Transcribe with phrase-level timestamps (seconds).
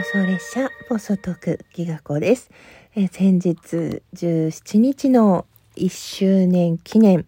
[0.00, 2.50] 妄想列車放送トークギガ子です。
[2.96, 5.44] えー先日17日の
[5.76, 7.26] 1周年記念、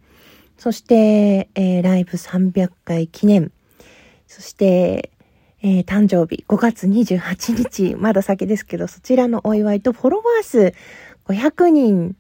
[0.57, 3.53] そして、えーライブ300回記念、
[4.27, 5.11] そして、
[5.61, 10.73] えー誕生日5月28日、まだ先ですけど、そちらのお祝いとフォロワー数
[11.27, 12.17] 500人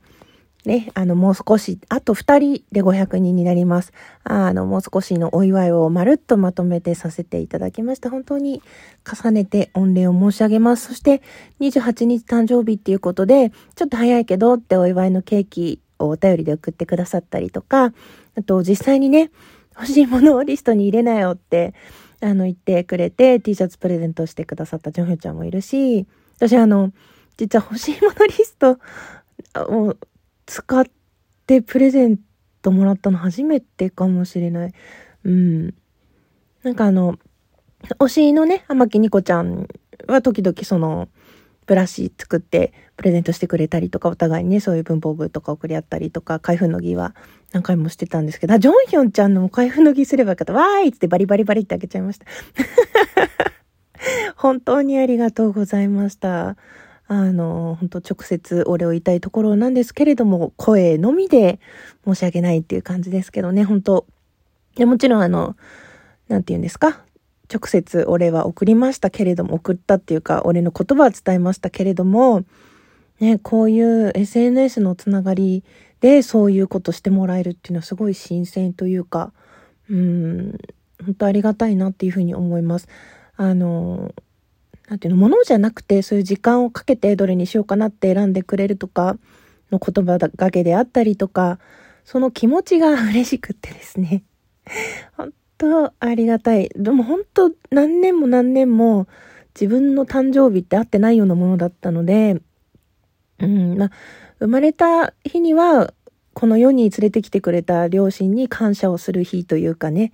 [0.65, 3.93] ね、あの、もう少し、あと2人で500人になります。
[4.23, 8.11] あの、もう少しのお祝いをまるっとまとめてさせていただきました。
[8.11, 8.63] 本当に
[9.05, 10.89] 重ねて御礼を申し上げます。
[10.89, 11.21] そして、
[11.61, 17.93] 28日誕生日っていうことで、ちょっと早いけどってお祝いのケーキをお便りで送ってくださったりとか、
[18.37, 19.33] あと、実際にね、
[19.75, 21.75] 欲しいものをリストに入れなよって、
[22.21, 26.07] あの、言ってくれて、T シャツプレゼントしてくださったジョンヒョちゃんもいるし、
[26.37, 26.93] 私あの、
[27.37, 28.79] 実は欲しいものリスト
[29.57, 29.97] を
[30.53, 30.85] 使っ
[31.47, 32.19] てプレゼン
[32.61, 34.75] トもらったの初めてかもしれない。
[35.25, 35.75] うん。
[36.63, 37.19] なんかあの、
[37.99, 39.67] 推しのね、天木ニコちゃん
[40.07, 41.09] は時々その、
[41.65, 47.15] ブラシ作ってプレゼントしてくれたりとか、お互いにね、そういう文房具とか送り合ったりとか、開封の儀は
[47.53, 50.53] 何回もしてたんですけど、ジョンヒョンちゃんの開封の儀すればよかった。
[50.53, 52.27] わーいっつってバリバリバリって開けちゃいました。
[54.37, 56.59] 本当にありがとうございました。
[57.15, 61.61] あの、本当直接お礼を言いたいところなんですけれども、声のみで
[62.07, 64.07] 申し訳ないっていう感じですけどね、本当
[64.77, 65.55] でもちろんあの、
[66.29, 67.03] なんて言うんですか？
[67.53, 72.45] 直接お礼は送りましたけれども、送ったっていうか、俺の言葉は伝えましたけれども、
[73.21, 75.65] ね、こういう SNS のつながり
[76.01, 79.35] でそういうことしてもらえるっていうのはすごい新鮮というか、
[79.91, 80.59] うん、
[81.05, 82.89] 本当ありがたいなっていうふうに思います。
[83.37, 84.15] あの、
[84.93, 89.17] なんていうの、ものじゃなくて、そういう時間をかけてどれにしようかなって選んでくれるとか、
[89.71, 91.59] の言葉がけであったりとか、
[92.05, 94.23] その気持ちが嬉しくってですね。
[95.17, 96.71] 本当ありがたい。
[96.77, 99.07] でも本当何年も何年も
[99.59, 102.43] 自分の誕生日って会ってないようなものだったので、
[103.39, 103.91] うん、まあ、
[104.41, 105.95] 生まれた日には、
[106.35, 110.13] この世に連れてきてくれた両親に感謝をする日というかね、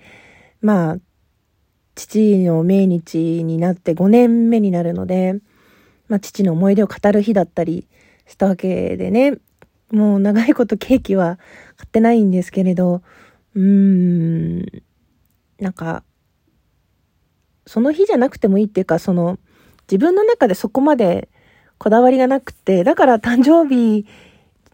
[0.60, 0.98] まあ、
[1.98, 5.34] 父の命日になって5年目になるので、
[6.06, 7.88] まあ、父の思い出を語る日だったり
[8.26, 9.38] したわけでね、
[9.90, 11.38] もう長いことケーキは
[11.76, 13.02] 買ってないんですけれど、
[13.54, 14.82] うーん、
[15.58, 16.04] なんか、
[17.66, 19.38] その日じゃなくてもいいっていうか、その、
[19.90, 21.28] 自分の中でそこまで
[21.78, 24.06] こだわりがなくて、だから誕生日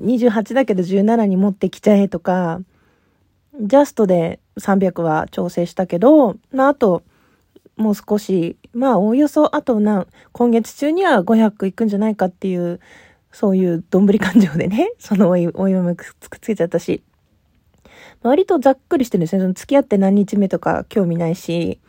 [0.01, 2.61] 28だけど17に持ってきちゃえとか、
[3.61, 7.03] ジャストで300は調整したけど、まあ、あと、
[7.77, 12.81] もう少し、まあ、おおよそ、あとな、今月中には500いくんじゃないかっていう、
[13.33, 17.03] そういうどんぶり感情でね、 そのおい、おいもくっつけちゃったし、
[18.23, 19.43] 割とざっくりしてるんですね。
[19.43, 21.81] その付き合って何日目とか興味ないし、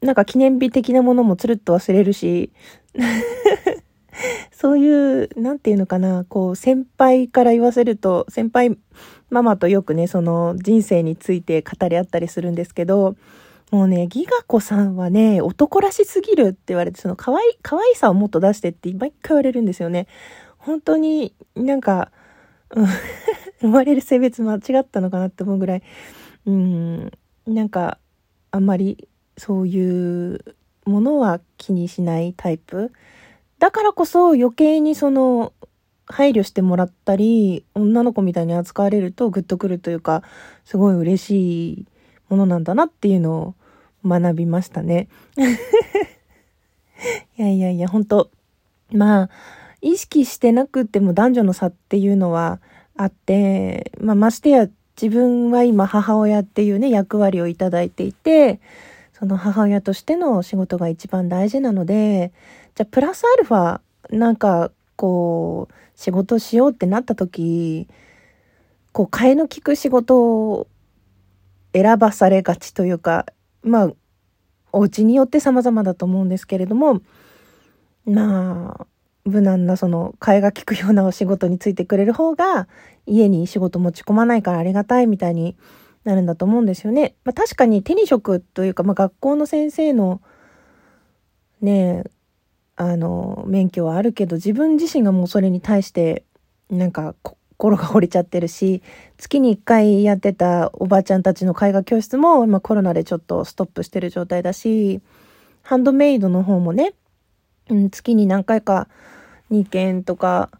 [0.00, 2.52] なんか記念日的なものもつるっと忘れるし、
[4.52, 8.78] そういう、なんていうのかな、こう、先輩から言わせると、先輩
[9.30, 13.16] ママとよくね、その人生について語り合ったりするんですけど、
[13.74, 20.06] もうね、ギガ子さんはね、男らしすぎるって言われて、その可愛い、可愛さをもっと出してって毎回言われるんですよね。
[20.58, 22.12] 本当になんか、
[22.70, 22.86] うん
[23.58, 25.82] 生まれる性別間違ったのかなって思うぐらい、
[26.46, 27.10] うん、
[27.48, 27.98] なんか、
[28.52, 30.44] あんまりそういう
[30.84, 32.92] ものは気にしないタイプ。
[33.58, 35.52] だからこそ余計にその、
[36.06, 40.22] 配慮してもらったり、女の子みたいに扱われるとグッとくるというか、
[40.64, 41.86] すごい嬉しい
[42.28, 43.54] ものなんだなっていうのを
[44.04, 45.08] 学びましたね。
[47.36, 48.30] いやいやいや、本当
[48.92, 49.30] まあ、
[49.80, 52.60] 意識してなくても男女の差っていうのは
[52.96, 54.68] あって、まあ、ましてや
[55.00, 58.60] 自分は今母親っていうね、役割をいただいていて、
[59.12, 62.32] その母親としての仕事が一番大事なので、
[62.74, 67.88] じゃあプラスアルファ、なんか、こう、仕事しようってなった時、
[68.92, 70.68] こう、替えの利く仕事を
[71.72, 73.26] 選ばされがちというか、
[73.64, 73.92] まあ、
[74.72, 77.00] お家によって様々だと思うんですけれども、
[78.04, 78.86] まあ、
[79.24, 82.68] 無難なその、替えが利くようなお仕事についてくれる方が、
[83.06, 85.56] 家に仕事持ち込まないからありがたいみたいに
[86.04, 87.14] なるんだと思うんですよね。
[87.24, 90.20] まあ確かに手に職というか、まあ学校の先生の、
[91.60, 92.04] ね、
[92.76, 96.24] あの、免許はあるけど、自分自身がもうそれに対して、
[96.70, 97.14] なんか、
[97.56, 98.82] 心が折れちゃってるし、
[99.16, 105.00] 月に1回やってたおばあちゃんたちの絵画教室も、今コロナでちょっとストップしてる状態だし、
[105.62, 106.94] ハンドメイドの方もね、
[107.70, 108.88] うん、月に何回か
[109.50, 110.50] 2件とか、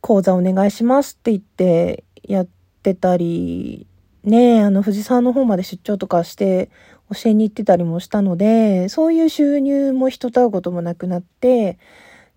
[0.00, 2.46] 講座お願いしますって言ってやっ
[2.82, 3.88] てたり
[4.24, 6.70] ね、あの、藤沢の方まで出張とかして
[7.12, 11.78] 教えに行ってたりもしたので、そういう収入も人と会うこともなくなって、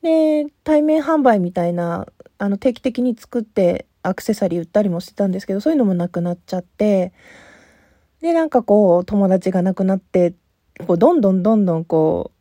[0.01, 2.07] で、対面販売みたいな、
[2.37, 7.13] あの、定期的に作ってアクセサリー売ったりもしてたんですけど、そういうのもなくなっちゃって、
[8.21, 10.33] で、なんかこう、友達が亡くなって、
[10.87, 12.31] こう、どんどんどんどんこ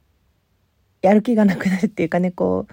[1.03, 2.73] う、やる気がなくなるっていうかね、こう、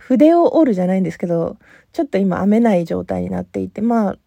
[0.00, 1.56] 筆を折るじゃないんですけど、
[1.92, 4.18] ちょっと今編めない状態になっていて、まあ、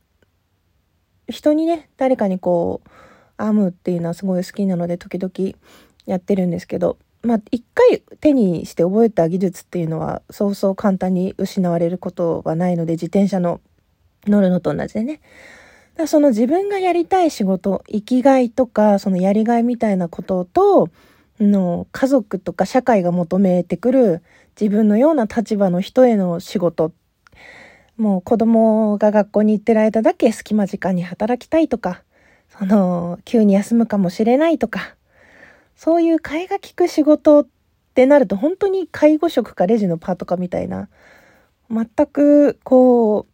[1.29, 5.57] 人にね、誰かにこう、編むっていうのはすごい好きなので、時々
[6.05, 13.61] やってるんですけど、まあ、一回手にして覚えた技術っていうのは、そうそう簡単に失われることはないので、自転車の
[14.27, 15.21] 乗るのと同じでね。
[15.95, 20.89] だその自分がやりたい仕事、生きがいとか、そのやりがいみたいなことと、
[21.39, 24.21] の家族とか社会が求めてくる
[24.59, 26.91] 自分のような立場の人への仕事。
[27.97, 32.03] もう子供が学校に行ってる間だけ隙間時間に働きたいとか、
[32.49, 34.95] その、急に休むかもしれないとか、
[35.81, 37.47] そういう替えが利く仕事っ
[37.95, 40.89] てなると本当に介護職かレジのパートかみたいな、
[41.71, 43.25] 全くこ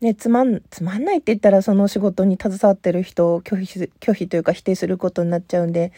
[0.00, 5.92] う、ね、つまん、つまんないって言ったらその仕事に携わってる人を拒否、拒否というか否定することになっちゃうんで、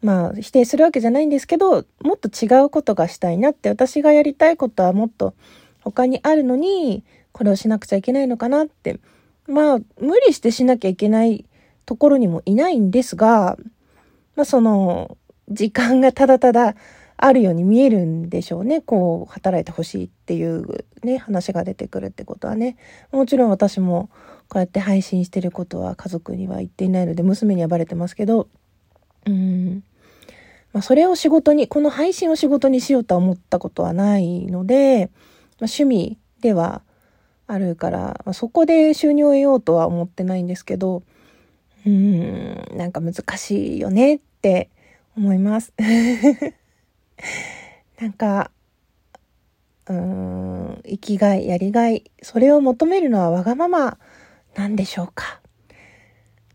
[0.00, 5.34] まあ否定するわけじゃないんですけど、もっと違うことがしたいなって私がやりたいことはもっと
[5.80, 7.02] 他にあるのに、
[7.32, 9.00] これをしなくちゃいけないのかなって。
[9.48, 11.44] まあ無理してしなきゃいけない
[11.84, 13.58] ところにもいないんですが、
[14.36, 15.18] まあその、
[15.52, 16.74] 時間がただただ
[17.16, 18.80] あるように見えるんでしょうね。
[18.80, 22.76] こう、働いてほしいっていうね、話が出てくるってことはね。
[23.12, 24.10] もちろん私も
[24.48, 28.48] こうやって配信してることは家族には言っていないので、娘にはバレてますけど、
[29.26, 29.84] うん。
[30.72, 35.10] まあ、それを仕事に、この配信を仕事にしようとは思ったことはないので、
[35.60, 36.82] まあ、趣味では
[37.46, 41.02] あるから、まあ、そこで収入を得ようとは思ってないんですけど、
[41.86, 44.70] うん、なんか難しいよねって
[45.16, 45.72] 思います。
[48.00, 48.50] なんか、
[49.88, 53.98] うーん、生きがい、やりがい、それを求めるのはわがまま
[54.54, 55.40] なんでしょうか。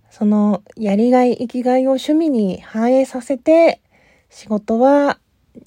[0.09, 3.81] そのやりがい、生きがいを趣味に反映させて、
[4.30, 5.19] 仕事は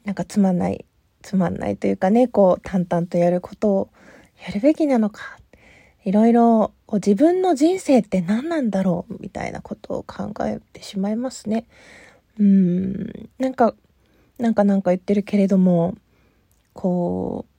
[0.05, 0.85] なんかつまんない、
[1.23, 3.91] つまんないというかね、こう淡々とやることを
[4.45, 5.39] やるべきなのか。
[6.05, 11.67] いろいろ自分の人生って何なんだろうみたいなことを考えてしまいますね。
[12.41, 13.75] うん、なんか、
[14.39, 15.95] なんかなんか言ってるけれども、
[16.73, 17.51] こう、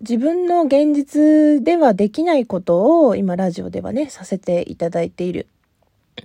[0.00, 5.48] 自分の現実ではできないことを今ラジオではね、させていただいている。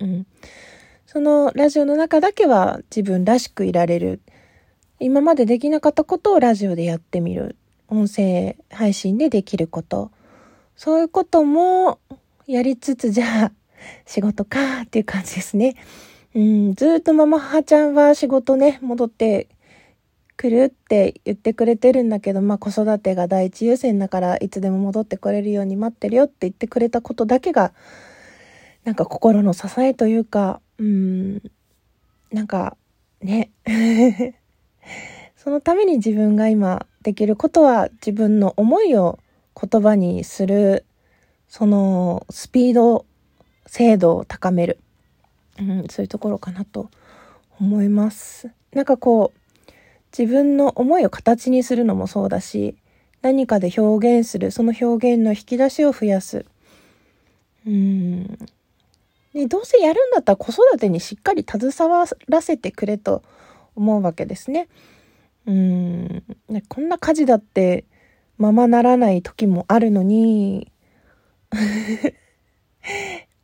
[0.00, 0.26] うん。
[1.06, 4.20] そのラジオの中だけは自分らしくいられる。
[5.00, 7.56] 今までできなかったことをラジオでやってみる。
[7.88, 10.12] 音声配信でできること。
[10.76, 11.98] そういうことも
[12.46, 13.52] やりつつ、じゃあ
[14.06, 15.74] 仕事かっていう感じですね。
[16.34, 19.48] うん、ずっとママ母ちゃんは仕事ね、戻って
[20.36, 27.72] くるって言ってくれてるんだけど、まあ子育てが第一優先だからいつでも戻ってこれるように待ってるよって言ってくれたことだけが、
[28.84, 31.42] なんか心の支えというか、うん、
[32.32, 32.76] なんか
[33.20, 33.50] ね、
[35.36, 39.18] そのために自分が今できることは自分の思いを
[39.60, 40.86] 言葉にする、
[41.48, 43.04] そのスピード、
[43.66, 44.78] 精度を高める。
[45.60, 46.90] うん、そういうところかなと
[47.60, 48.50] 思います。
[48.72, 49.70] なんかこう、
[50.16, 52.76] 自分の思いを形にするのもそうだし、
[53.22, 56.46] 何かで表現する、その表現の引き出しを増やす。
[57.66, 58.22] うん。
[59.34, 63.22] ね、どうせやるんだったら子育てにしっかり携わらせてくれと
[63.76, 64.68] 思うわけですね。
[65.46, 66.24] うん。
[66.48, 67.84] ね、こんな家事だって
[68.38, 70.72] ままならない時もあるのに、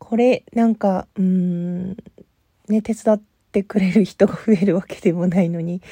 [0.08, 1.96] これ、なんか、うーん、
[2.68, 3.20] ね、手伝っ
[3.50, 5.82] てくれる人が増えるわけでもないのに、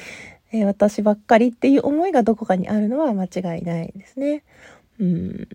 [0.53, 4.43] えー、私ばっかりっていう思いがどこかにあるのは間違いないですね。
[5.01, 5.49] うん、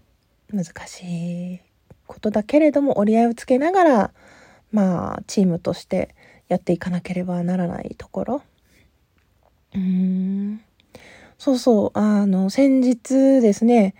[0.52, 1.60] 難しい
[2.06, 4.10] ことだけれども折り合いをつけながら、
[4.72, 6.14] まあ、チームとして
[6.48, 8.42] やっていかなければならないところ。
[9.74, 10.60] うーん。
[11.38, 13.94] そうそう、あの、先日ですね、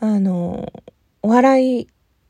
[0.00, 0.72] あの、
[1.20, 1.88] お笑い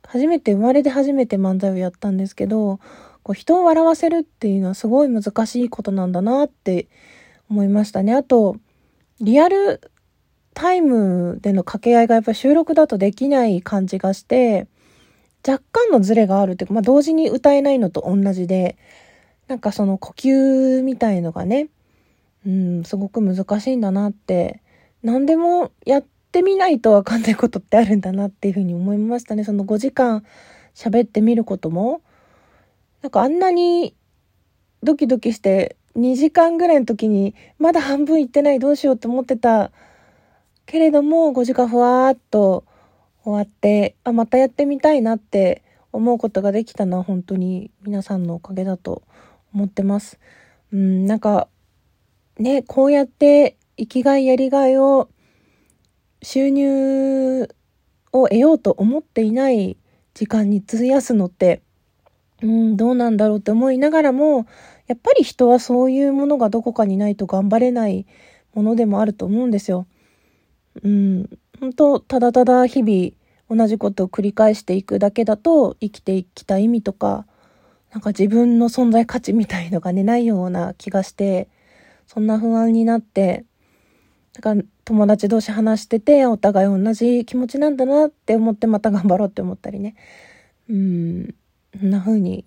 [0.09, 2.81] 初めて、生まれて初めて漫才をやったんですけど、
[3.23, 6.89] こう人を笑わせるっていうのはすごい難しいことなんだなって
[7.51, 8.15] 思いましたね。
[8.15, 8.57] あと、
[9.21, 9.91] リアル
[10.55, 14.67] タイムでの掛け合いがやっぱ収録だとできない感じがして、
[15.47, 18.79] 若干のズレがあるっていうか、まあ同時に歌えないのと同じで、
[19.47, 21.69] なんかその呼吸みたいのがね、
[22.47, 24.63] うん、すごく難しいんだなって、
[25.03, 29.43] 何でもやってってみないとわかんないことってあるんだなっていうふうに思いましたね。
[29.45, 30.25] その5時間
[30.75, 32.03] 喋ってみることも、
[33.03, 33.95] なんかあんなに
[34.83, 39.73] ドキドキして2時間ぐらいの時にまだ半分行ってないどうしようって思ってた
[40.67, 42.65] けれども5時間ふわーっと
[43.25, 49.03] 終わってあまたやってみたいなって思うことができたのは本当に皆さんのおかげだと
[49.55, 50.19] 思ってます。
[50.73, 51.49] うん、なんか
[52.39, 55.09] ね、こうやって生きがいやりがいを
[56.23, 57.49] 収入
[58.13, 59.77] を得ようと思っていない
[60.15, 61.63] 時間に費やすのって、
[62.43, 64.47] うん、どうなんだろうって思いながらも、
[64.87, 68.07] やっぱり人はそういうものがどこかにないと頑張れない
[68.55, 69.87] ものでもあると思うんですよ。
[70.83, 71.29] うん、
[71.61, 77.27] 本当ただただ日々同じことを繰り返していくだけだと生きてきた意味とか、
[77.93, 81.49] なんか自分の存在価値みたいのがね、ないような気がして、
[82.07, 83.45] そんな不安になって、
[84.39, 89.97] だから友達同士話してて、お互い同じ気持ちなんだなって思ってまた頑張ろうって思ったりね。
[90.71, 91.35] うん、
[91.77, 92.45] こんな風に、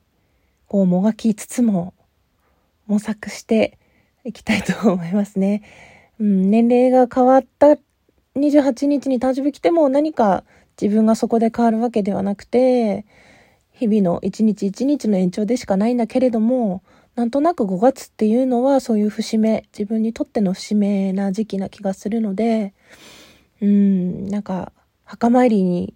[0.70, 1.94] こうもがきつつも
[2.88, 3.78] 模索して
[4.24, 5.64] いきたいと思いますね。
[6.18, 7.78] うん、年齢が変わった
[8.38, 10.46] 28日に誕生日来ても何か
[10.82, 13.06] 自分がそこで変わるわけではなくて、
[13.74, 16.84] 日々の一日一日の延長でしかないんだけれども、
[17.16, 22.74] なんとなく5月っていうのはそういう節目、自分にとっての節目な時期な気がするので、
[23.62, 24.72] うん、なんか、
[25.04, 25.94] 墓参りに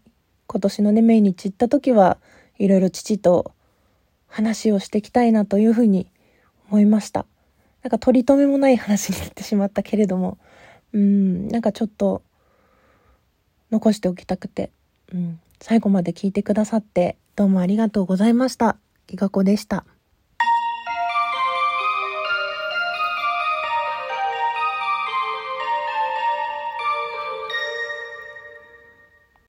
[0.48, 2.18] 今年のね、命日行った時は
[2.58, 3.54] いろいろ父と
[4.28, 6.12] 話をしていきたいなというふうに
[6.70, 7.26] 思いました。
[7.82, 10.38] なんか取り留めもない話になってしまったけれども、
[10.92, 12.24] うん、なんかちょっと
[13.72, 14.72] 残しておきたくて、
[15.14, 18.78] うん、最後まで聞いてくださってどうもありがとうございました。
[19.08, 19.86] ギガ子でした。